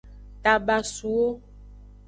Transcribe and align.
Tabasuwo. 0.43 1.27